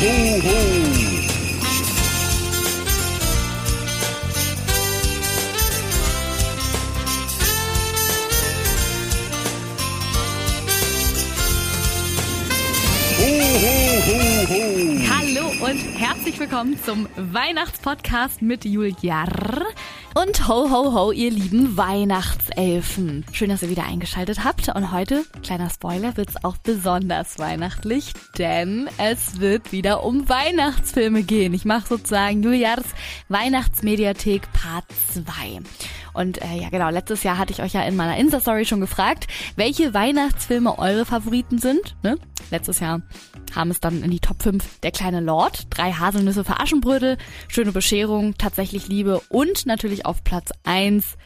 [0.00, 0.84] ho, ho.
[15.08, 19.28] Hallo und herzlich willkommen zum Weihnachtspodcast mit Juliar.
[20.16, 23.24] Und ho ho ho, ihr lieben Weihnachtselfen.
[23.32, 24.68] Schön, dass ihr wieder eingeschaltet habt.
[24.68, 31.52] Und heute, kleiner Spoiler, wird's auch besonders weihnachtlich, denn es wird wieder um Weihnachtsfilme gehen.
[31.52, 32.84] Ich mache sozusagen Juliars
[33.28, 35.62] Weihnachtsmediathek Part 2.
[36.14, 39.26] Und äh, ja genau, letztes Jahr hatte ich euch ja in meiner Insta-Story schon gefragt,
[39.56, 41.96] welche Weihnachtsfilme eure Favoriten sind.
[42.02, 42.16] Ne?
[42.50, 43.02] Letztes Jahr
[43.54, 47.18] haben es dann in die Top 5 Der kleine Lord, drei Haselnüsse für Aschenbrödel,
[47.48, 51.16] Schöne Bescherung, Tatsächlich Liebe und natürlich auf Platz 1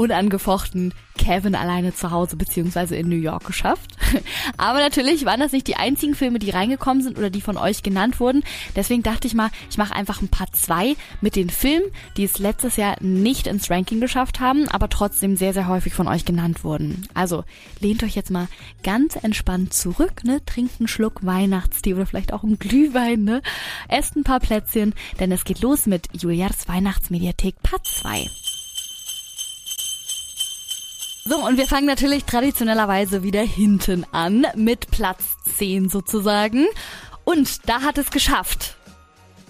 [0.00, 3.96] unangefochten Kevin alleine zu Hause beziehungsweise in New York geschafft.
[4.56, 7.82] Aber natürlich waren das nicht die einzigen Filme, die reingekommen sind oder die von euch
[7.82, 8.42] genannt wurden.
[8.74, 11.84] Deswegen dachte ich mal, ich mache einfach ein paar zwei mit den Filmen,
[12.16, 16.08] die es letztes Jahr nicht ins Ranking geschafft haben, aber trotzdem sehr, sehr häufig von
[16.08, 17.06] euch genannt wurden.
[17.12, 17.44] Also
[17.80, 18.48] lehnt euch jetzt mal
[18.82, 20.42] ganz entspannt zurück, ne?
[20.46, 23.42] Trinkt einen Schluck Weihnachtstee oder vielleicht auch einen Glühwein, ne?
[23.88, 28.49] Esst ein paar Plätzchen, denn es geht los mit Julias Weihnachtsmediathek Part 2.
[31.30, 36.66] So, und wir fangen natürlich traditionellerweise wieder hinten an, mit Platz 10 sozusagen.
[37.22, 38.74] Und da hat es geschafft.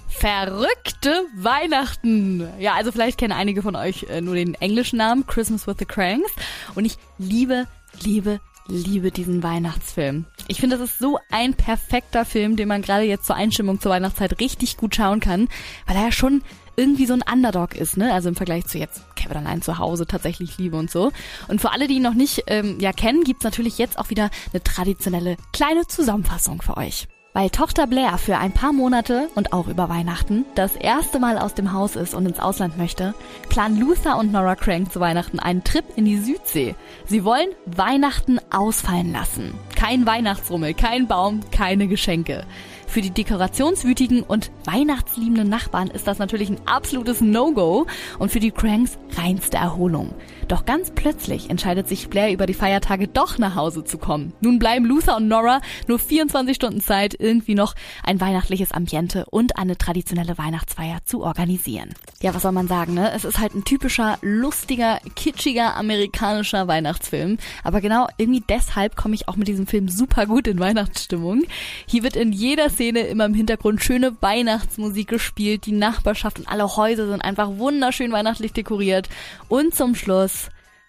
[0.06, 2.46] Verrückte Weihnachten.
[2.58, 5.86] Ja, also vielleicht kennen einige von euch äh, nur den englischen Namen, Christmas with the
[5.86, 6.30] Cranks.
[6.74, 7.66] Und ich liebe,
[8.04, 10.26] liebe, liebe diesen Weihnachtsfilm.
[10.48, 13.92] Ich finde, das ist so ein perfekter Film, den man gerade jetzt zur Einstimmung zur
[13.92, 15.48] Weihnachtszeit richtig gut schauen kann,
[15.86, 16.42] weil er ja schon
[16.76, 18.12] irgendwie so ein Underdog ist, ne?
[18.12, 21.12] Also im Vergleich zu jetzt Kevin allein zu Hause, tatsächlich Liebe und so.
[21.48, 24.30] Und für alle, die ihn noch nicht ähm, ja kennen, gibt's natürlich jetzt auch wieder
[24.52, 27.08] eine traditionelle kleine Zusammenfassung für euch.
[27.32, 31.54] Weil Tochter Blair für ein paar Monate und auch über Weihnachten das erste Mal aus
[31.54, 33.14] dem Haus ist und ins Ausland möchte,
[33.48, 36.74] planen Luther und Nora Crank zu Weihnachten einen Trip in die Südsee.
[37.06, 39.54] Sie wollen Weihnachten ausfallen lassen.
[39.76, 42.44] Kein Weihnachtsrummel, kein Baum, keine Geschenke.
[42.90, 47.86] Für die dekorationswütigen und weihnachtsliebenden Nachbarn ist das natürlich ein absolutes No-Go
[48.18, 50.12] und für die Cranks reinste Erholung.
[50.50, 54.32] Doch ganz plötzlich entscheidet sich Blair über die Feiertage doch nach Hause zu kommen.
[54.40, 59.56] Nun bleiben Luther und Nora nur 24 Stunden Zeit, irgendwie noch ein weihnachtliches Ambiente und
[59.56, 61.90] eine traditionelle Weihnachtsfeier zu organisieren.
[62.20, 63.12] Ja, was soll man sagen, ne?
[63.12, 67.38] Es ist halt ein typischer, lustiger, kitschiger amerikanischer Weihnachtsfilm.
[67.62, 71.44] Aber genau irgendwie deshalb komme ich auch mit diesem Film super gut in Weihnachtsstimmung.
[71.86, 75.66] Hier wird in jeder Szene immer im Hintergrund schöne Weihnachtsmusik gespielt.
[75.66, 79.08] Die Nachbarschaft und alle Häuser sind einfach wunderschön weihnachtlich dekoriert.
[79.48, 80.39] Und zum Schluss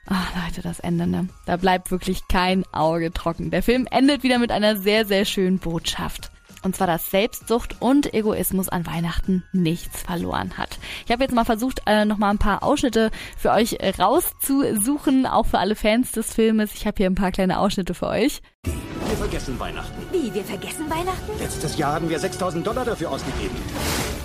[0.07, 1.28] Ach Leute, das Ende, ne?
[1.45, 3.51] Da bleibt wirklich kein Auge trocken.
[3.51, 6.31] Der Film endet wieder mit einer sehr, sehr schönen Botschaft.
[6.63, 10.77] Und zwar, dass Selbstsucht und Egoismus an Weihnachten nichts verloren hat.
[11.05, 15.59] Ich habe jetzt mal versucht, äh, nochmal ein paar Ausschnitte für euch rauszusuchen, auch für
[15.59, 16.73] alle Fans des Filmes.
[16.75, 18.41] Ich habe hier ein paar kleine Ausschnitte für euch.
[18.63, 20.01] Wir vergessen Weihnachten.
[20.11, 21.31] Wie, wir vergessen Weihnachten?
[21.39, 23.55] Letztes Jahr haben wir 6000 Dollar dafür ausgegeben.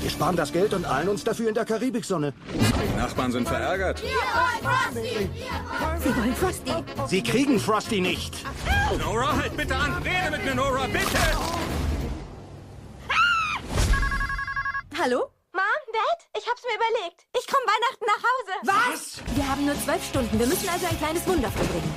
[0.01, 2.33] Wir sparen das Geld und eilen uns dafür in der Karibiksonne.
[2.55, 4.01] Die Nachbarn sind verärgert.
[5.99, 6.73] Sie wollen Frosty.
[7.09, 8.45] Sie kriegen Frosty nicht.
[8.99, 9.95] Nora, halt bitte an.
[10.05, 11.19] Rede mit mir, Nora, bitte.
[14.99, 15.31] Hallo?
[15.53, 15.63] Mom,
[15.93, 17.27] Dad, ich hab's mir überlegt.
[17.39, 18.95] Ich komme Weihnachten nach Hause.
[18.95, 19.37] Was?
[19.37, 20.39] Wir haben nur zwölf Stunden.
[20.39, 21.93] Wir müssen also ein kleines Wunder vollbringen.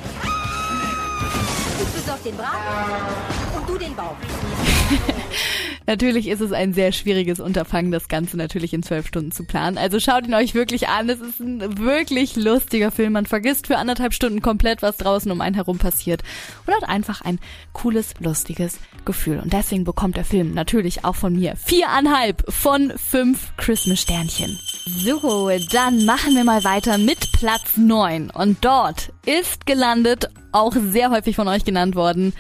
[1.82, 4.18] Ich besorg den Braten und du den Baum.
[5.90, 9.80] Natürlich ist es ein sehr schwieriges Unterfangen, das Ganze natürlich in zwölf Stunden zu planen.
[9.80, 11.10] Also schaut ihn euch wirklich an.
[11.10, 13.14] Es ist ein wirklich lustiger Film.
[13.14, 16.22] Man vergisst für anderthalb Stunden komplett, was draußen um einen herum passiert.
[16.68, 17.40] Und hat einfach ein
[17.74, 19.40] cooles, lustiges Gefühl.
[19.40, 24.60] Und deswegen bekommt der Film natürlich auch von mir viereinhalb von fünf Christmas-Sternchen.
[24.86, 28.30] So, dann machen wir mal weiter mit Platz neun.
[28.30, 32.34] Und dort ist gelandet, auch sehr häufig von euch genannt worden,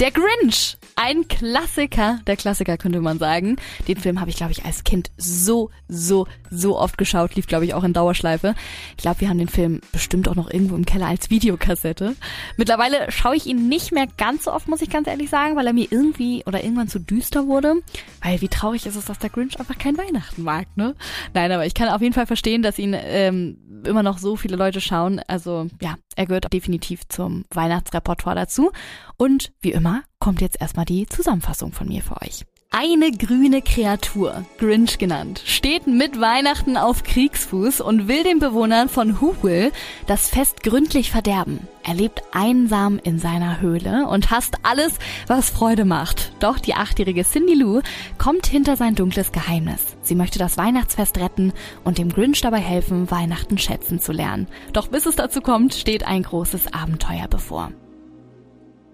[0.00, 0.76] der Grinch.
[0.94, 3.56] Ein Klassiker, der Klassiker könnte man sagen.
[3.86, 7.36] Den Film habe ich, glaube ich, als Kind so, so, so oft geschaut.
[7.36, 8.54] Lief, glaube ich, auch in Dauerschleife.
[8.96, 12.16] Ich glaube, wir haben den Film bestimmt auch noch irgendwo im Keller als Videokassette.
[12.56, 15.66] Mittlerweile schaue ich ihn nicht mehr ganz so oft, muss ich ganz ehrlich sagen, weil
[15.66, 17.74] er mir irgendwie oder irgendwann zu düster wurde.
[18.20, 20.94] Weil wie traurig ist es, dass der Grinch einfach kein Weihnachten mag, ne?
[21.32, 24.56] Nein, aber ich kann auf jeden Fall verstehen, dass ihn ähm, immer noch so viele
[24.56, 25.20] Leute schauen.
[25.28, 28.72] Also ja, er gehört definitiv zum Weihnachtsrepertoire dazu.
[29.16, 29.87] Und wie immer
[30.18, 32.44] kommt jetzt erstmal die Zusammenfassung von mir für euch.
[32.70, 39.22] Eine grüne Kreatur, Grinch genannt, steht mit Weihnachten auf Kriegsfuß und will den Bewohnern von
[39.22, 39.72] Whoville
[40.06, 41.66] das Fest gründlich verderben.
[41.82, 46.32] Er lebt einsam in seiner Höhle und hasst alles, was Freude macht.
[46.40, 47.80] Doch die achtjährige Cindy Lou
[48.18, 49.96] kommt hinter sein dunkles Geheimnis.
[50.02, 51.54] Sie möchte das Weihnachtsfest retten
[51.84, 54.46] und dem Grinch dabei helfen, Weihnachten schätzen zu lernen.
[54.74, 57.72] Doch bis es dazu kommt, steht ein großes Abenteuer bevor.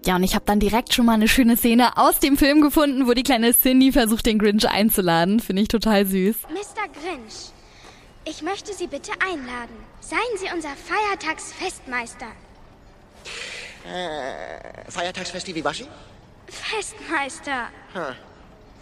[0.05, 3.07] Ja, und ich habe dann direkt schon mal eine schöne Szene aus dem Film gefunden,
[3.07, 5.39] wo die kleine Cindy versucht, den Grinch einzuladen.
[5.39, 6.35] Finde ich total süß.
[6.49, 6.87] Mr.
[6.93, 7.49] Grinch,
[8.23, 9.75] ich möchte Sie bitte einladen.
[10.01, 12.27] Seien Sie unser Feiertagsfestmeister.
[13.83, 15.87] Äh, Feiertagsfest wie Waschi?
[16.47, 17.69] Festmeister.
[17.93, 18.15] Hm.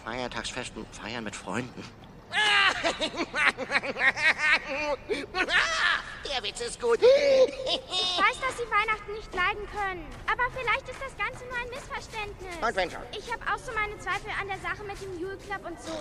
[0.04, 1.82] Feiertagsfesten, feiern mit Freunden.
[6.24, 6.98] Der Witz ist gut.
[7.00, 10.06] Ich weiß, dass Sie Weihnachten nicht leiden können.
[10.26, 12.56] Aber vielleicht ist das Ganze nur ein Missverständnis.
[12.60, 13.02] Und wenn schon?
[13.12, 15.92] Ich habe auch so meine Zweifel an der Sache mit dem Yule Club und so.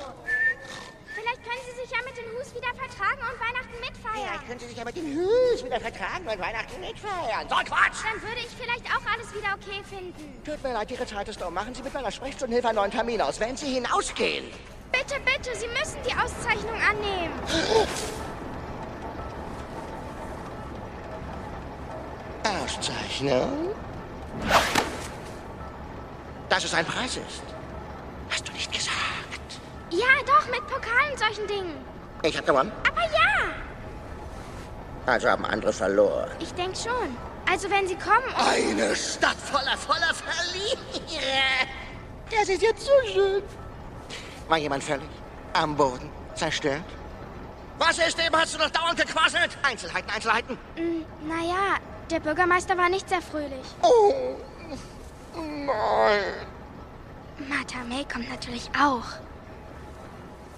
[1.13, 4.25] Vielleicht können Sie sich ja mit den Hus wieder vertragen und Weihnachten mitfeiern.
[4.25, 7.45] Vielleicht können Sie sich ja mit den Hüs wieder vertragen und Weihnachten mitfeiern.
[7.49, 8.01] So Quatsch!
[8.01, 10.41] Dann würde ich vielleicht auch alles wieder okay finden.
[10.43, 11.53] Tut mir leid, Ihre Zeit ist um.
[11.53, 13.39] Machen Sie mit meiner Sprechstundenhilfe einen neuen Termin aus.
[13.39, 14.45] Wenn Sie hinausgehen.
[14.91, 17.33] Bitte, bitte, Sie müssen die Auszeichnung annehmen.
[22.77, 23.73] Auszeichnung?
[26.49, 27.43] Dass es ein Preis ist.
[28.29, 28.93] Hast du nicht gesagt.
[29.89, 31.75] Ja, doch, mit Pokal und solchen Dingen.
[32.23, 32.71] Ich hab gewonnen.
[32.87, 33.51] Aber ja,
[35.05, 36.29] Also haben andere verloren.
[36.39, 37.17] ich denke schon.
[37.49, 38.47] Also wenn Sie kommen und...
[38.47, 41.67] Eine Stadt voller, voller Verlierer.
[42.31, 43.43] Das ist jetzt so schön.
[44.47, 45.09] War jemand völlig
[45.53, 46.83] am Boden zerstört?
[47.77, 48.33] Was ist dem?
[48.33, 49.57] Hast du noch dauernd gequasselt?
[49.63, 50.57] Einzelheiten, Einzelheiten.
[50.77, 51.77] Mm, naja,
[52.09, 53.65] der Bürgermeister war nicht sehr fröhlich.
[53.81, 54.13] Oh,
[55.35, 56.47] nein.
[57.49, 59.05] Martha May kommt natürlich auch.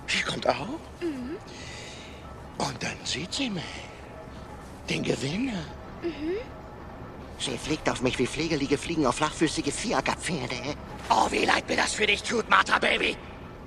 [0.07, 0.79] Sie kommt auch?
[2.57, 3.63] Und dann sieht sie mich.
[4.89, 5.63] Den Gewinner.
[7.39, 10.75] Sie fliegt auf mich wie Pflegelige fliegen auf flachfüßige Viehackerpferde.
[11.09, 13.17] Oh, wie leid mir das für dich tut, Martha Baby.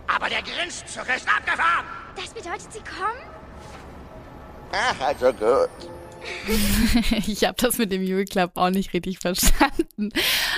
[0.07, 1.85] Aber der Grinszug ist abgefahren.
[2.17, 3.23] Das bedeutet, Sie kommen?
[4.73, 5.98] Ach, also gut.
[7.27, 10.11] Ich habe das mit dem Yule Club auch nicht richtig verstanden.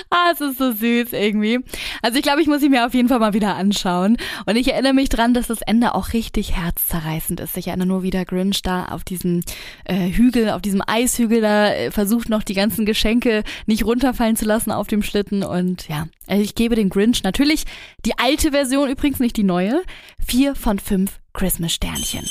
[0.09, 1.59] Ah, es ist so süß irgendwie.
[2.01, 4.17] Also ich glaube, ich muss ihn mir auf jeden Fall mal wieder anschauen.
[4.45, 7.57] Und ich erinnere mich dran, dass das Ende auch richtig herzzerreißend ist.
[7.57, 9.41] Ich erinnere nur, wie der Grinch da auf diesem
[9.85, 14.45] äh, Hügel, auf diesem Eishügel da äh, versucht noch die ganzen Geschenke nicht runterfallen zu
[14.45, 15.43] lassen auf dem Schlitten.
[15.43, 17.65] Und ja, also ich gebe den Grinch natürlich
[18.05, 19.81] die alte Version, übrigens nicht die neue,
[20.25, 22.25] vier von fünf Christmas-Sternchen.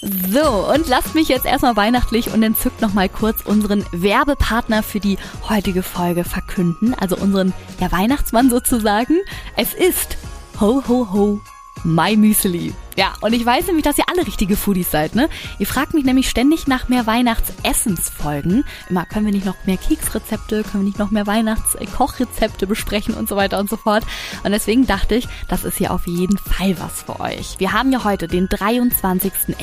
[0.00, 5.18] So, und lasst mich jetzt erstmal weihnachtlich und entzückt nochmal kurz unseren Werbepartner für die
[5.48, 6.94] heutige Folge verkünden.
[6.94, 9.16] Also unseren ja, Weihnachtsmann sozusagen.
[9.56, 10.16] Es ist
[10.60, 11.40] Ho Ho Ho
[11.84, 12.74] My Müsli.
[12.98, 15.28] Ja, und ich weiß nämlich, dass ihr alle richtige Foodies seid, ne?
[15.60, 18.64] Ihr fragt mich nämlich ständig nach mehr Weihnachtsessensfolgen.
[18.90, 23.28] Immer, können wir nicht noch mehr Keksrezepte, können wir nicht noch mehr Weihnachtskochrezepte besprechen und
[23.28, 24.02] so weiter und so fort.
[24.42, 27.54] Und deswegen dachte ich, das ist hier auf jeden Fall was für euch.
[27.58, 29.54] Wir haben ja heute den 23.11.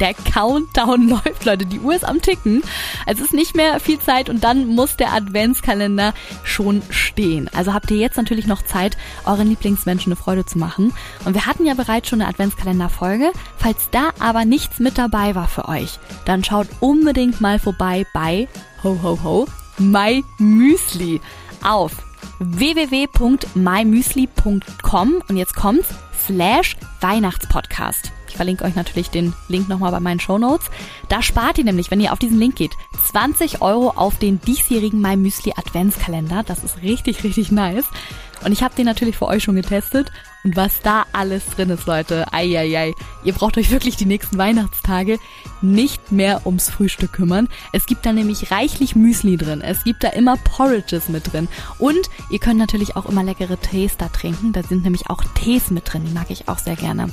[0.00, 1.66] Der Countdown läuft, Leute.
[1.66, 2.62] Die Uhr ist am Ticken.
[3.04, 7.50] Es ist nicht mehr viel Zeit und dann muss der Adventskalender schon stehen.
[7.54, 8.96] Also habt ihr jetzt natürlich noch Zeit,
[9.26, 10.94] euren Lieblingsmenschen eine Freude zu machen.
[11.26, 12.30] Und wir hatten ja bereits schon eine
[12.62, 13.32] Adventskalenderfolge.
[13.56, 18.46] Falls da aber nichts mit dabei war für euch, dann schaut unbedingt mal vorbei bei
[18.84, 19.46] Ho Ho Ho
[19.78, 21.22] My Müsli
[21.62, 21.92] auf
[22.38, 25.88] www.mymüsli.com und jetzt kommt's
[26.26, 28.10] slash Weihnachtspodcast.
[28.28, 30.70] Ich verlinke euch natürlich den Link nochmal bei meinen Shownotes.
[31.08, 32.72] Da spart ihr nämlich, wenn ihr auf diesen Link geht,
[33.10, 36.42] 20 Euro auf den diesjährigen My Müsli Adventskalender.
[36.42, 37.84] Das ist richtig, richtig nice.
[38.44, 40.10] Und ich habe den natürlich für euch schon getestet.
[40.44, 42.94] Und was da alles drin ist, Leute, eieiei.
[43.22, 45.18] Ihr braucht euch wirklich die nächsten Weihnachtstage
[45.60, 47.48] nicht mehr ums Frühstück kümmern.
[47.72, 49.60] Es gibt da nämlich reichlich Müsli drin.
[49.60, 51.48] Es gibt da immer Porridges mit drin.
[51.78, 54.52] Und ihr könnt natürlich auch immer leckere Tees da trinken.
[54.52, 56.04] Da sind nämlich auch Tees mit drin.
[56.06, 57.12] Die mag ich auch sehr gerne.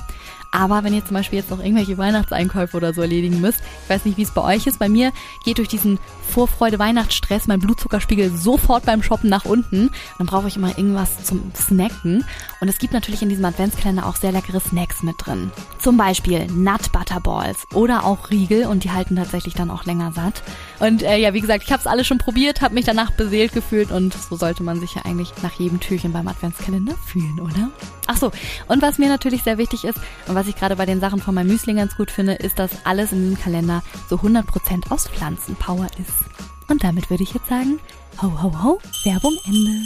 [0.51, 4.05] Aber wenn ihr zum Beispiel jetzt noch irgendwelche Weihnachtseinkäufe oder so erledigen müsst, ich weiß
[4.05, 5.11] nicht, wie es bei euch ist, bei mir
[5.45, 9.91] geht durch diesen Vorfreude-Weihnachtsstress mein Blutzuckerspiegel sofort beim Shoppen nach unten.
[10.17, 12.23] Dann brauche ich immer irgendwas zum Snacken.
[12.61, 15.51] Und es gibt natürlich in diesem Adventskalender auch sehr leckere Snacks mit drin.
[15.79, 20.11] Zum Beispiel Nut Butter Balls oder auch Riegel und die halten tatsächlich dann auch länger
[20.11, 20.43] satt.
[20.79, 23.51] Und äh, ja, wie gesagt, ich habe es alles schon probiert, habe mich danach beseelt
[23.53, 27.69] gefühlt und so sollte man sich ja eigentlich nach jedem Türchen beim Adventskalender fühlen, oder?
[28.07, 28.31] Ach so,
[28.67, 31.35] und was mir natürlich sehr wichtig ist und was ich gerade bei den Sachen von
[31.35, 35.87] meinem Müsli ganz gut finde, ist, dass alles in diesem Kalender so 100% aus Pflanzenpower
[35.99, 36.69] ist.
[36.69, 37.79] Und damit würde ich jetzt sagen,
[38.21, 39.85] ho ho ho, Werbung Ende.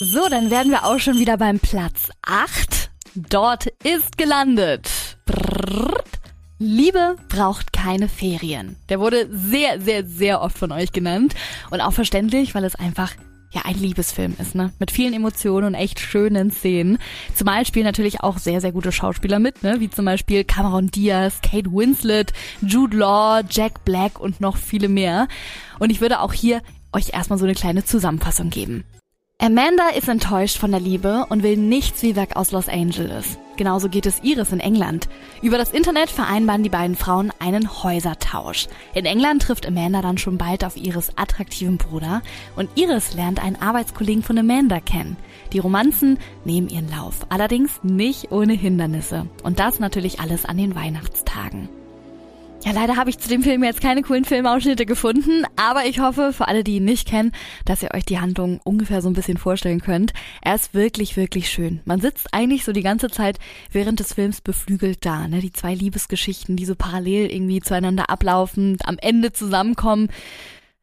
[0.00, 2.90] So, dann werden wir auch schon wieder beim Platz 8.
[3.14, 4.90] Dort ist gelandet.
[5.24, 6.03] Brrrt.
[6.58, 8.76] Liebe braucht keine Ferien.
[8.88, 11.34] Der wurde sehr, sehr, sehr oft von euch genannt.
[11.70, 13.12] Und auch verständlich, weil es einfach
[13.54, 14.72] ja ein Liebesfilm ist, ne?
[14.78, 16.98] Mit vielen Emotionen und echt schönen Szenen.
[17.34, 19.76] Zumal spielen natürlich auch sehr, sehr gute Schauspieler mit, ne?
[19.78, 25.28] Wie zum Beispiel Cameron Diaz, Kate Winslet, Jude Law, Jack Black und noch viele mehr.
[25.78, 28.84] Und ich würde auch hier euch erstmal so eine kleine Zusammenfassung geben.
[29.44, 33.36] Amanda ist enttäuscht von der Liebe und will nichts wie weg aus Los Angeles.
[33.58, 35.06] Genauso geht es Iris in England.
[35.42, 38.68] Über das Internet vereinbaren die beiden Frauen einen Häusertausch.
[38.94, 42.22] In England trifft Amanda dann schon bald auf Iris attraktiven Bruder
[42.56, 45.18] und Iris lernt einen Arbeitskollegen von Amanda kennen.
[45.52, 49.26] Die Romanzen nehmen ihren Lauf, allerdings nicht ohne Hindernisse.
[49.42, 51.68] Und das natürlich alles an den Weihnachtstagen.
[52.64, 56.32] Ja, leider habe ich zu dem Film jetzt keine coolen Filmausschnitte gefunden, aber ich hoffe,
[56.32, 57.32] für alle, die ihn nicht kennen,
[57.66, 60.14] dass ihr euch die Handlung ungefähr so ein bisschen vorstellen könnt.
[60.40, 61.82] Er ist wirklich, wirklich schön.
[61.84, 63.38] Man sitzt eigentlich so die ganze Zeit
[63.70, 65.40] während des Films beflügelt da, ne?
[65.40, 70.08] Die zwei Liebesgeschichten, die so parallel irgendwie zueinander ablaufen, am Ende zusammenkommen,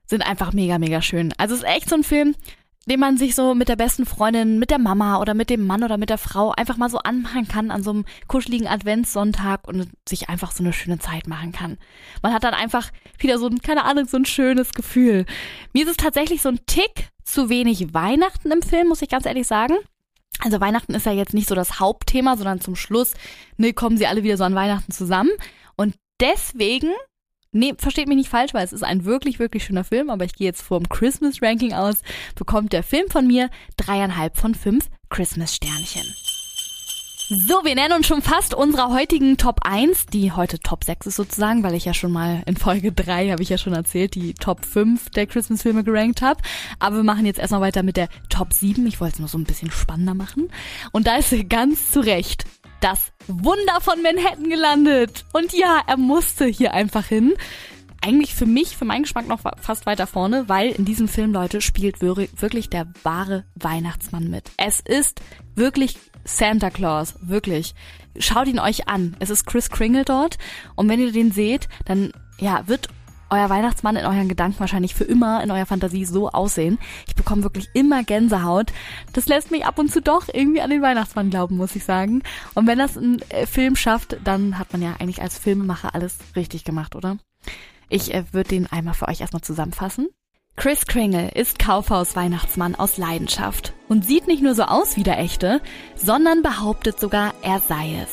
[0.05, 1.33] sind einfach mega, mega schön.
[1.39, 2.35] Also es ist echt so ein Film,
[2.87, 5.83] den man sich so mit der besten Freundin, mit der Mama oder mit dem Mann
[5.83, 9.87] oder mit der Frau einfach mal so anmachen kann an so einem kuscheligen Adventssonntag und
[10.07, 11.77] sich einfach so eine schöne Zeit machen kann.
[12.23, 15.25] Man hat dann einfach wieder so ein, keine Ahnung, so ein schönes Gefühl.
[15.73, 19.25] Mir ist es tatsächlich so ein Tick zu wenig Weihnachten im Film, muss ich ganz
[19.25, 19.75] ehrlich sagen.
[20.39, 23.13] Also Weihnachten ist ja jetzt nicht so das Hauptthema, sondern zum Schluss
[23.57, 25.29] ne, kommen sie alle wieder so an Weihnachten zusammen.
[25.75, 26.91] Und deswegen
[27.53, 30.35] Nee, versteht mich nicht falsch, weil es ist ein wirklich, wirklich schöner Film, aber ich
[30.35, 31.97] gehe jetzt vom Christmas Ranking aus,
[32.35, 36.05] bekommt der Film von mir dreieinhalb von fünf Christmas Sternchen.
[37.33, 41.15] So, wir nennen uns schon fast unserer heutigen Top 1, die heute Top 6 ist
[41.15, 44.33] sozusagen, weil ich ja schon mal in Folge 3, habe ich ja schon erzählt, die
[44.33, 46.41] Top 5 der Christmas-Filme gerankt habe.
[46.79, 48.85] Aber wir machen jetzt erstmal weiter mit der Top 7.
[48.85, 50.51] Ich wollte es nur so ein bisschen spannender machen.
[50.91, 52.45] Und da ist sie ganz zu Recht
[52.81, 55.25] das Wunder von Manhattan gelandet.
[55.33, 57.33] Und ja, er musste hier einfach hin.
[58.03, 61.61] Eigentlich für mich, für meinen Geschmack noch fast weiter vorne, weil in diesem Film, Leute,
[61.61, 64.51] spielt wirklich der wahre Weihnachtsmann mit.
[64.57, 65.21] Es ist
[65.55, 67.75] wirklich Santa Claus, wirklich.
[68.17, 69.15] Schaut ihn euch an.
[69.19, 70.37] Es ist Chris Kringle dort.
[70.75, 72.89] Und wenn ihr den seht, dann ja, wird
[73.31, 76.77] euer Weihnachtsmann in euren Gedanken wahrscheinlich für immer in eurer Fantasie so aussehen.
[77.07, 78.71] Ich bekomme wirklich immer Gänsehaut.
[79.13, 82.21] Das lässt mich ab und zu doch irgendwie an den Weihnachtsmann glauben, muss ich sagen.
[82.53, 86.17] Und wenn das ein äh, Film schafft, dann hat man ja eigentlich als Filmemacher alles
[86.35, 87.17] richtig gemacht, oder?
[87.89, 90.09] Ich äh, würde den einmal für euch erstmal zusammenfassen.
[90.57, 95.61] Chris Kringle ist Kaufhaus-Weihnachtsmann aus Leidenschaft und sieht nicht nur so aus wie der echte,
[95.95, 98.09] sondern behauptet sogar, er sei es.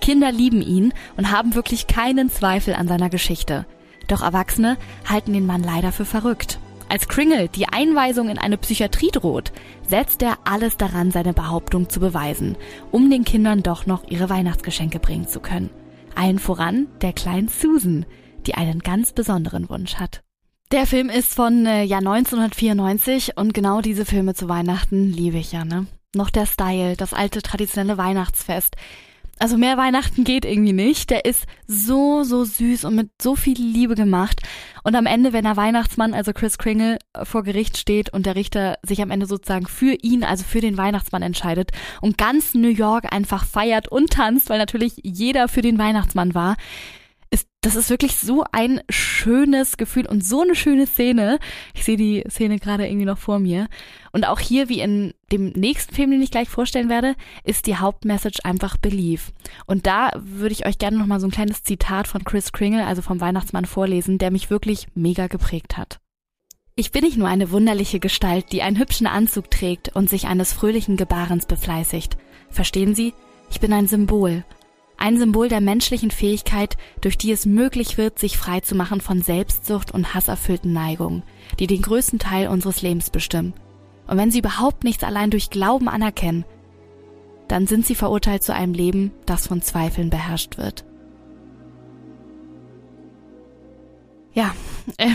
[0.00, 3.66] Kinder lieben ihn und haben wirklich keinen Zweifel an seiner Geschichte.
[4.08, 4.76] Doch Erwachsene
[5.08, 6.58] halten den Mann leider für verrückt.
[6.88, 9.52] Als Kringle die Einweisung in eine Psychiatrie droht,
[9.86, 12.56] setzt er alles daran, seine Behauptung zu beweisen,
[12.90, 15.70] um den Kindern doch noch ihre Weihnachtsgeschenke bringen zu können.
[16.16, 18.06] Allen voran der kleinen Susan,
[18.46, 20.22] die einen ganz besonderen Wunsch hat.
[20.72, 25.52] Der Film ist von äh, Jahr 1994 und genau diese Filme zu Weihnachten liebe ich
[25.52, 25.86] ja, ne?
[26.14, 28.76] Noch der Style, das alte traditionelle Weihnachtsfest,
[29.40, 31.10] also mehr Weihnachten geht irgendwie nicht.
[31.10, 34.42] Der ist so, so süß und mit so viel Liebe gemacht.
[34.84, 38.76] Und am Ende, wenn der Weihnachtsmann, also Chris Kringle, vor Gericht steht und der Richter
[38.82, 41.70] sich am Ende sozusagen für ihn, also für den Weihnachtsmann entscheidet
[42.02, 46.56] und ganz New York einfach feiert und tanzt, weil natürlich jeder für den Weihnachtsmann war,
[47.62, 51.38] das ist wirklich so ein schönes Gefühl und so eine schöne Szene.
[51.74, 53.68] Ich sehe die Szene gerade irgendwie noch vor mir.
[54.12, 57.14] Und auch hier, wie in dem nächsten Film, den ich gleich vorstellen werde,
[57.44, 59.32] ist die Hauptmessage einfach Belief.
[59.66, 62.86] Und da würde ich euch gerne noch mal so ein kleines Zitat von Chris Kringle,
[62.86, 66.00] also vom Weihnachtsmann, vorlesen, der mich wirklich mega geprägt hat.
[66.76, 70.54] Ich bin nicht nur eine wunderliche Gestalt, die einen hübschen Anzug trägt und sich eines
[70.54, 72.16] fröhlichen Gebarens befleißigt.
[72.48, 73.12] Verstehen Sie?
[73.50, 74.44] Ich bin ein Symbol,
[75.00, 79.22] ein Symbol der menschlichen Fähigkeit, durch die es möglich wird, sich frei zu machen von
[79.22, 81.22] Selbstsucht und hasserfüllten Neigungen,
[81.58, 83.54] die den größten Teil unseres Lebens bestimmen.
[84.06, 86.44] Und wenn sie überhaupt nichts allein durch Glauben anerkennen,
[87.48, 90.84] dann sind sie verurteilt zu einem Leben, das von Zweifeln beherrscht wird.
[94.34, 94.54] Ja,
[94.98, 95.10] äh,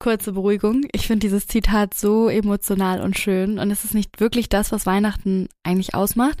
[0.00, 0.86] kurze Beruhigung.
[0.92, 4.86] Ich finde dieses Zitat so emotional und schön und es ist nicht wirklich das, was
[4.86, 6.40] Weihnachten eigentlich ausmacht.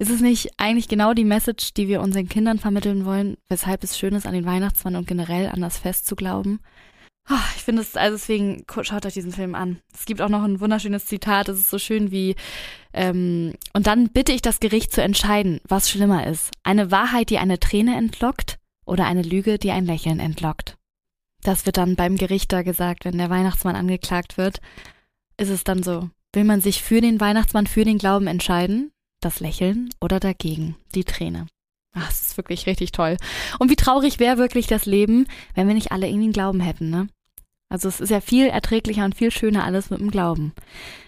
[0.00, 3.98] Ist es nicht eigentlich genau die Message, die wir unseren Kindern vermitteln wollen, weshalb es
[3.98, 6.60] schön ist, an den Weihnachtsmann und generell an das Fest zu glauben?
[7.28, 9.80] Oh, ich finde es, also deswegen schaut euch diesen Film an.
[9.92, 12.34] Es gibt auch noch ein wunderschönes Zitat, es ist so schön wie,
[12.94, 16.50] ähm, und dann bitte ich das Gericht zu entscheiden, was schlimmer ist.
[16.62, 20.78] Eine Wahrheit, die eine Träne entlockt oder eine Lüge, die ein Lächeln entlockt.
[21.42, 24.60] Das wird dann beim Gericht da gesagt, wenn der Weihnachtsmann angeklagt wird,
[25.36, 28.92] ist es dann so, Will man sich für den Weihnachtsmann, für den Glauben entscheiden?
[29.20, 30.76] Das Lächeln oder dagegen?
[30.94, 31.46] Die Träne.
[31.94, 33.16] Ach, das ist wirklich richtig toll.
[33.58, 36.90] Und wie traurig wäre wirklich das Leben, wenn wir nicht alle irgendwie einen Glauben hätten,
[36.90, 37.08] ne?
[37.72, 40.52] Also es ist ja viel erträglicher und viel schöner alles mit dem Glauben.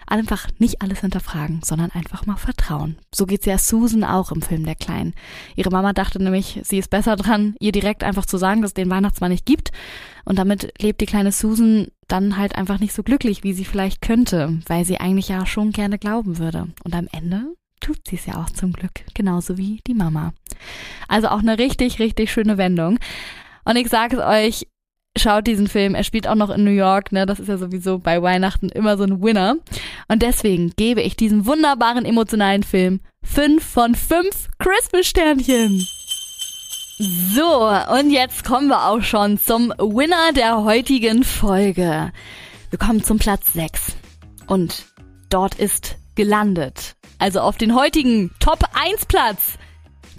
[0.07, 2.97] Einfach nicht alles hinterfragen, sondern einfach mal vertrauen.
[3.13, 5.13] So geht's ja Susan auch im Film Der Kleinen.
[5.57, 8.75] Ihre Mama dachte nämlich, sie ist besser dran, ihr direkt einfach zu sagen, dass es
[8.75, 9.71] den Weihnachtsmann nicht gibt.
[10.23, 14.01] Und damit lebt die kleine Susan dann halt einfach nicht so glücklich, wie sie vielleicht
[14.01, 16.69] könnte, weil sie eigentlich ja schon gerne glauben würde.
[16.85, 20.33] Und am Ende tut sie es ja auch zum Glück, genauso wie die Mama.
[21.07, 22.97] Also auch eine richtig, richtig schöne Wendung.
[23.65, 24.67] Und ich sage es euch,
[25.17, 25.95] schaut diesen Film.
[25.95, 27.25] Er spielt auch noch in New York, ne?
[27.25, 29.55] Das ist ja sowieso bei Weihnachten immer so ein Winner.
[30.07, 35.87] Und deswegen gebe ich diesem wunderbaren emotionalen Film fünf von fünf Christmas-Sternchen.
[36.99, 42.11] So, und jetzt kommen wir auch schon zum Winner der heutigen Folge.
[42.69, 43.95] Wir kommen zum Platz 6.
[44.47, 44.85] Und
[45.29, 46.95] dort ist gelandet.
[47.23, 49.53] Also auf den heutigen Top 1 Platz.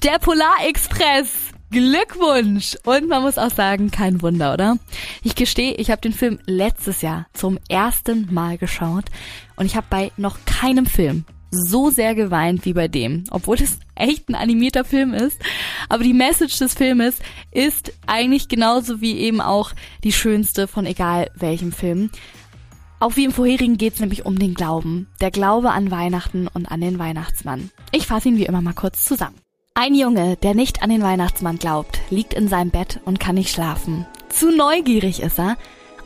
[0.02, 1.28] Der Polar Express.
[1.70, 2.78] Glückwunsch!
[2.87, 4.78] Und man muss auch sagen, kein Wunder, oder?
[5.23, 9.04] Ich gestehe, ich habe den Film letztes Jahr zum ersten Mal geschaut
[9.56, 13.78] und ich habe bei noch keinem Film so sehr geweint wie bei dem, obwohl es
[13.94, 15.38] echt ein animierter Film ist.
[15.90, 17.18] Aber die Message des Filmes
[17.52, 19.73] ist eigentlich genauso wie eben auch
[20.04, 22.11] die schönste von egal welchem Film.
[23.01, 25.09] Auch wie im vorherigen geht es nämlich um den Glauben.
[25.21, 27.71] Der Glaube an Weihnachten und an den Weihnachtsmann.
[27.93, 29.37] Ich fasse ihn wie immer mal kurz zusammen.
[29.75, 33.51] Ein Junge, der nicht an den Weihnachtsmann glaubt, liegt in seinem Bett und kann nicht
[33.51, 34.07] schlafen.
[34.29, 35.57] Zu neugierig ist er,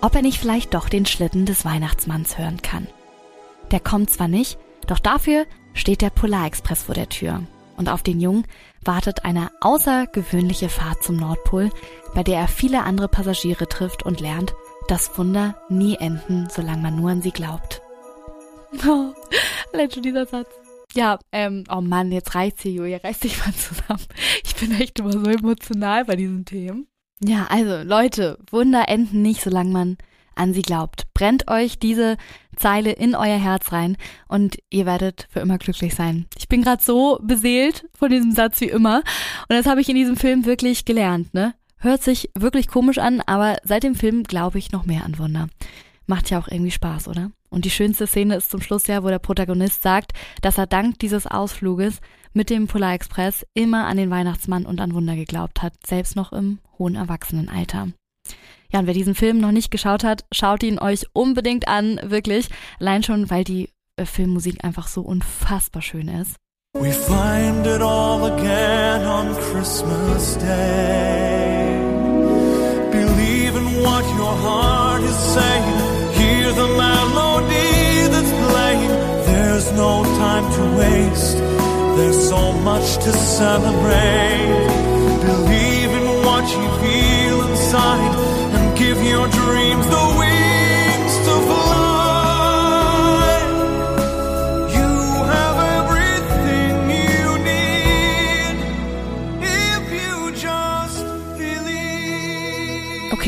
[0.00, 2.86] ob er nicht vielleicht doch den Schlitten des Weihnachtsmanns hören kann.
[3.70, 7.42] Der kommt zwar nicht, doch dafür steht der Polarexpress vor der Tür.
[7.76, 8.44] Und auf den Jungen
[8.82, 11.70] wartet eine außergewöhnliche Fahrt zum Nordpol,
[12.14, 14.54] bei der er viele andere Passagiere trifft und lernt,
[14.88, 17.82] dass Wunder nie enden, solange man nur an sie glaubt.
[18.86, 19.14] Oh,
[19.72, 20.48] allein schon dieser Satz.
[20.94, 24.04] Ja, ähm, oh Mann, jetzt reicht's hier, Julia, reiß dich mal zusammen.
[24.44, 26.86] Ich bin echt immer so emotional bei diesen Themen.
[27.24, 29.96] Ja, also Leute, Wunder enden nicht, solange man
[30.34, 31.06] an sie glaubt.
[31.14, 32.16] Brennt euch diese
[32.56, 33.96] Zeile in euer Herz rein
[34.28, 36.26] und ihr werdet für immer glücklich sein.
[36.36, 39.96] Ich bin gerade so beseelt von diesem Satz wie immer und das habe ich in
[39.96, 41.54] diesem Film wirklich gelernt, ne?
[41.80, 45.48] Hört sich wirklich komisch an, aber seit dem Film glaube ich noch mehr an Wunder.
[46.06, 47.30] Macht ja auch irgendwie Spaß, oder?
[47.50, 50.12] Und die schönste Szene ist zum Schluss ja, wo der Protagonist sagt,
[50.42, 52.00] dass er dank dieses Ausfluges
[52.32, 56.58] mit dem Polarexpress immer an den Weihnachtsmann und an Wunder geglaubt hat, selbst noch im
[56.78, 57.88] hohen Erwachsenenalter.
[58.72, 62.48] Ja, und wer diesen Film noch nicht geschaut hat, schaut ihn euch unbedingt an, wirklich.
[62.80, 66.36] Allein schon, weil die äh, Filmmusik einfach so unfassbar schön ist.
[66.74, 71.57] We find it all again on Christmas Day.
[73.88, 75.78] What your heart is saying.
[76.20, 78.94] Hear the melody that's playing.
[79.30, 79.92] There's no
[80.24, 81.38] time to waste.
[81.96, 84.66] There's so much to celebrate.
[85.30, 88.12] Believe in what you feel inside
[88.56, 90.47] and give your dreams the wings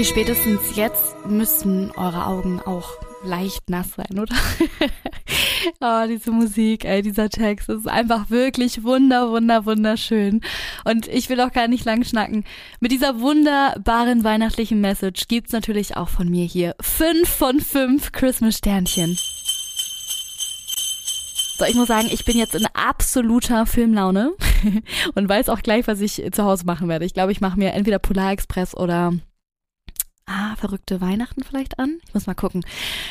[0.01, 2.89] Okay, spätestens jetzt müssen eure Augen auch
[3.23, 4.35] leicht nass sein, oder?
[5.83, 10.41] oh, diese Musik, ey, dieser Text, ist einfach wirklich wunder, wunder, wunderschön.
[10.87, 12.45] Und ich will auch gar nicht lang schnacken.
[12.81, 19.19] Mit dieser wunderbaren weihnachtlichen Message gibt's natürlich auch von mir hier fünf von fünf Christmas-Sternchen.
[21.59, 24.33] So, ich muss sagen, ich bin jetzt in absoluter Filmlaune
[25.15, 27.05] und weiß auch gleich, was ich zu Hause machen werde.
[27.05, 29.13] Ich glaube, ich mache mir entweder Polar Express oder
[30.31, 31.99] ah, verrückte Weihnachten vielleicht an.
[32.07, 32.65] Ich muss mal gucken.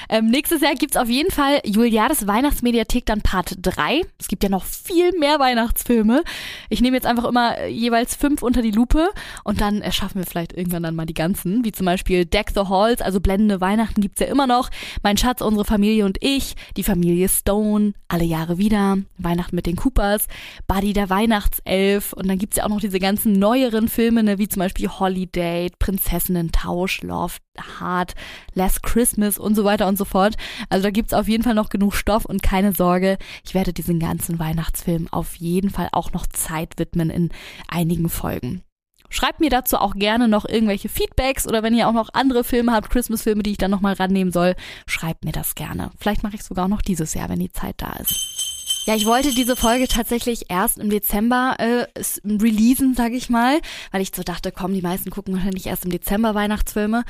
[0.07, 4.01] Ähm, nächstes Jahr gibt's auf jeden Fall Juliades Weihnachtsmediathek dann Part 3.
[4.17, 6.23] Es gibt ja noch viel mehr Weihnachtsfilme.
[6.69, 9.09] Ich nehme jetzt einfach immer äh, jeweils fünf unter die Lupe
[9.43, 11.65] und dann erschaffen wir vielleicht irgendwann dann mal die ganzen.
[11.65, 14.69] Wie zum Beispiel Deck the Halls, also blendende Weihnachten gibt's ja immer noch.
[15.03, 19.75] Mein Schatz, unsere Familie und ich, die Familie Stone, alle Jahre wieder, Weihnachten mit den
[19.75, 20.27] Coopers,
[20.67, 24.47] Buddy der Weihnachtself und dann gibt's ja auch noch diese ganzen neueren Filme, ne, wie
[24.47, 27.37] zum Beispiel Holiday, Prinzessinnen-Tausch, Love,
[27.79, 28.15] Heart,
[28.53, 30.35] Last Christmas und so weiter und so fort.
[30.69, 33.99] Also da gibt's auf jeden Fall noch genug Stoff und keine Sorge, ich werde diesen
[33.99, 37.29] ganzen Weihnachtsfilm auf jeden Fall auch noch Zeit widmen in
[37.67, 38.63] einigen Folgen.
[39.09, 42.73] Schreibt mir dazu auch gerne noch irgendwelche Feedbacks oder wenn ihr auch noch andere Filme
[42.73, 45.89] habt, Christmas-Filme, die ich dann nochmal rannehmen soll, schreibt mir das gerne.
[45.97, 48.58] Vielleicht mache ich sogar auch noch dieses Jahr, wenn die Zeit da ist.
[48.85, 51.85] Ja, ich wollte diese Folge tatsächlich erst im Dezember äh,
[52.25, 53.59] releasen, sage ich mal,
[53.91, 57.03] weil ich so dachte, komm, die meisten gucken wahrscheinlich erst im Dezember Weihnachtsfilme.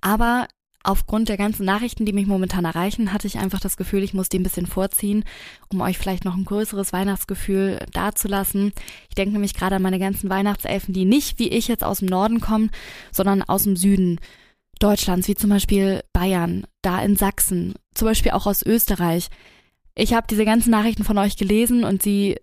[0.00, 0.48] Aber
[0.86, 4.28] aufgrund der ganzen Nachrichten, die mich momentan erreichen, hatte ich einfach das Gefühl, ich muss
[4.28, 5.24] die ein bisschen vorziehen,
[5.68, 8.72] um euch vielleicht noch ein größeres Weihnachtsgefühl dazulassen.
[9.08, 12.08] Ich denke nämlich gerade an meine ganzen Weihnachtselfen, die nicht wie ich jetzt aus dem
[12.08, 12.70] Norden kommen,
[13.10, 14.20] sondern aus dem Süden
[14.78, 19.28] Deutschlands, wie zum Beispiel Bayern, da in Sachsen, zum Beispiel auch aus Österreich.
[19.96, 22.36] Ich habe diese ganzen Nachrichten von euch gelesen und sie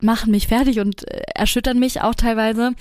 [0.00, 2.72] machen mich fertig und äh, erschüttern mich auch teilweise,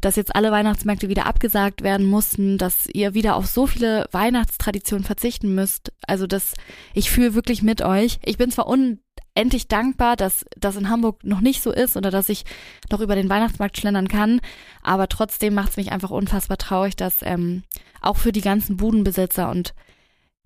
[0.00, 5.04] dass jetzt alle Weihnachtsmärkte wieder abgesagt werden mussten, dass ihr wieder auf so viele Weihnachtstraditionen
[5.04, 5.92] verzichten müsst.
[6.06, 6.52] Also das,
[6.92, 8.18] ich fühle wirklich mit euch.
[8.24, 12.28] Ich bin zwar unendlich dankbar, dass das in Hamburg noch nicht so ist oder dass
[12.28, 12.44] ich
[12.90, 14.40] noch über den Weihnachtsmarkt schlendern kann,
[14.82, 17.62] aber trotzdem macht es mich einfach unfassbar traurig, dass ähm,
[18.02, 19.74] auch für die ganzen Budenbesitzer und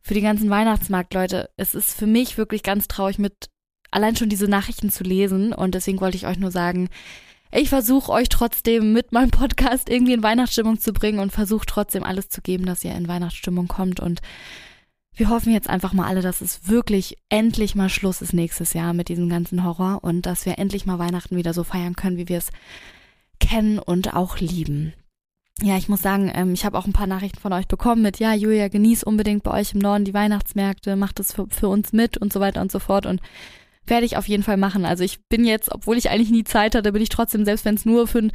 [0.07, 3.51] für die ganzen Weihnachtsmarktleute, es ist für mich wirklich ganz traurig mit
[3.91, 5.53] allein schon diese Nachrichten zu lesen.
[5.53, 6.91] Und deswegen wollte ich euch nur sagen,
[7.51, 12.05] ich versuche euch trotzdem mit meinem Podcast irgendwie in Weihnachtsstimmung zu bringen und versuche trotzdem
[12.05, 13.99] alles zu geben, dass ihr in Weihnachtsstimmung kommt.
[13.99, 14.21] Und
[15.13, 18.95] wir hoffen jetzt einfach mal alle, dass es wirklich endlich mal Schluss ist nächstes Jahr
[18.95, 22.29] mit diesem ganzen Horror und dass wir endlich mal Weihnachten wieder so feiern können, wie
[22.29, 22.53] wir es
[23.41, 24.93] kennen und auch lieben.
[25.63, 28.19] Ja, ich muss sagen, ähm, ich habe auch ein paar Nachrichten von euch bekommen mit,
[28.19, 31.95] ja, Julia, genieß unbedingt bei euch im Norden die Weihnachtsmärkte, macht es für, für uns
[31.95, 33.07] mit und so weiter und so fort.
[33.07, 33.23] Und
[33.87, 34.85] werde ich auf jeden Fall machen.
[34.85, 37.77] Also ich bin jetzt, obwohl ich eigentlich nie Zeit hatte, bin ich trotzdem, selbst wenn
[37.77, 38.29] es nur für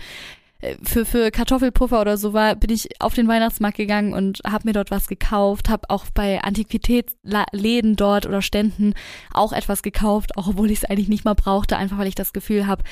[0.62, 4.68] äh, für, für Kartoffelpuffer oder so war, bin ich auf den Weihnachtsmarkt gegangen und habe
[4.68, 8.94] mir dort was gekauft, habe auch bei Antiquitätsläden dort oder Ständen
[9.34, 12.34] auch etwas gekauft, auch obwohl ich es eigentlich nicht mal brauchte, einfach weil ich das
[12.34, 12.84] Gefühl habe,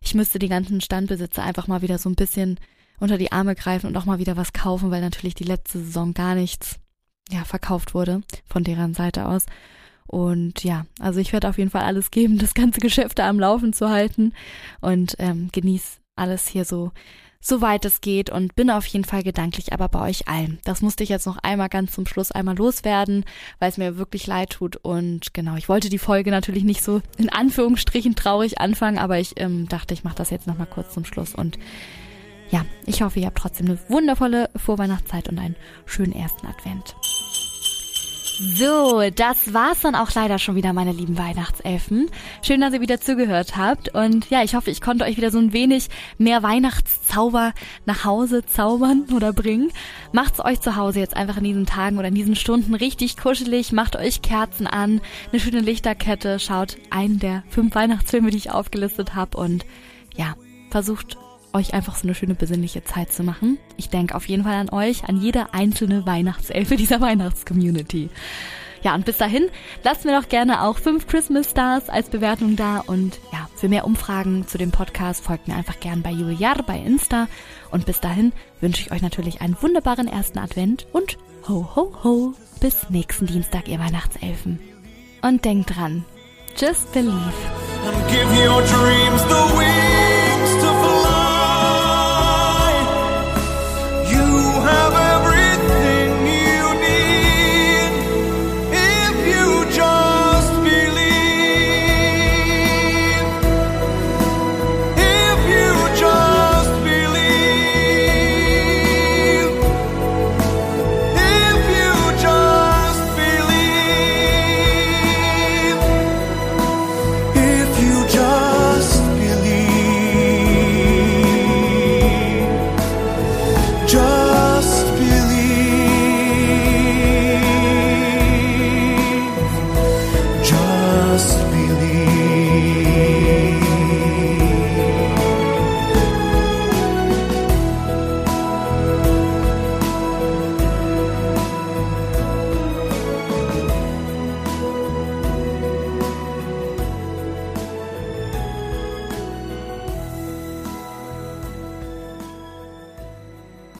[0.00, 2.58] ich müsste die ganzen Standbesitzer einfach mal wieder so ein bisschen
[2.98, 6.14] unter die Arme greifen und auch mal wieder was kaufen, weil natürlich die letzte Saison
[6.14, 6.78] gar nichts
[7.30, 9.46] ja verkauft wurde von deren Seite aus.
[10.06, 13.40] Und ja, also ich werde auf jeden Fall alles geben, das ganze Geschäft da am
[13.40, 14.32] Laufen zu halten
[14.80, 16.92] und ähm, genieß alles hier so,
[17.40, 20.58] so weit es geht und bin auf jeden Fall gedanklich aber bei euch allen.
[20.64, 23.24] Das musste ich jetzt noch einmal ganz zum Schluss einmal loswerden,
[23.58, 27.02] weil es mir wirklich leid tut und genau, ich wollte die Folge natürlich nicht so
[27.18, 31.04] in Anführungsstrichen traurig anfangen, aber ich ähm, dachte, ich mache das jetzt nochmal kurz zum
[31.04, 31.58] Schluss und
[32.50, 36.94] ja, ich hoffe, ihr habt trotzdem eine wundervolle Vorweihnachtszeit und einen schönen ersten Advent.
[38.38, 42.10] So, das war's dann auch leider schon wieder, meine lieben Weihnachtselfen.
[42.42, 43.94] Schön, dass ihr wieder zugehört habt.
[43.94, 47.54] Und ja, ich hoffe, ich konnte euch wieder so ein wenig mehr Weihnachtszauber
[47.86, 49.72] nach Hause zaubern oder bringen.
[50.12, 53.72] Macht's euch zu Hause jetzt einfach in diesen Tagen oder in diesen Stunden richtig kuschelig.
[53.72, 55.00] Macht euch Kerzen an,
[55.32, 56.38] eine schöne Lichterkette.
[56.38, 59.38] Schaut einen der fünf Weihnachtsfilme, die ich aufgelistet habe.
[59.38, 59.64] Und
[60.14, 60.34] ja,
[60.70, 61.16] versucht
[61.56, 63.58] euch einfach so eine schöne besinnliche Zeit zu machen.
[63.76, 68.10] Ich denke auf jeden Fall an euch, an jede einzelne Weihnachtselfe dieser Weihnachtscommunity.
[68.82, 69.48] Ja, und bis dahin,
[69.82, 73.84] lasst mir doch gerne auch fünf Christmas Stars als Bewertung da und ja, für mehr
[73.84, 77.26] Umfragen zu dem Podcast folgt mir einfach gern bei Juliar bei Insta
[77.70, 82.34] und bis dahin wünsche ich euch natürlich einen wunderbaren ersten Advent und ho ho ho,
[82.60, 84.60] bis nächsten Dienstag, ihr Weihnachtselfen.
[85.22, 86.04] Und denkt dran,
[86.56, 87.32] just believe.